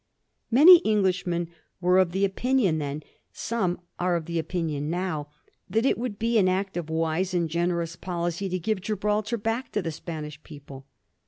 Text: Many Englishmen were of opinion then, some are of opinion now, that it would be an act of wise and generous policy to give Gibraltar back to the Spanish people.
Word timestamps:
Many 0.49 0.81
Englishmen 0.83 1.49
were 1.79 1.99
of 1.99 2.15
opinion 2.15 2.79
then, 2.79 3.03
some 3.33 3.79
are 3.99 4.15
of 4.15 4.27
opinion 4.31 4.89
now, 4.89 5.27
that 5.69 5.85
it 5.85 5.95
would 5.95 6.17
be 6.17 6.39
an 6.39 6.47
act 6.49 6.75
of 6.75 6.89
wise 6.89 7.35
and 7.35 7.47
generous 7.47 7.95
policy 7.95 8.49
to 8.49 8.57
give 8.57 8.81
Gibraltar 8.81 9.37
back 9.37 9.71
to 9.73 9.81
the 9.83 9.91
Spanish 9.91 10.41
people. 10.41 10.87